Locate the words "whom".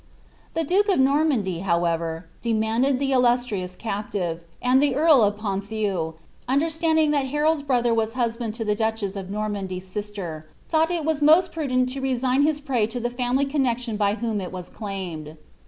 14.15-14.41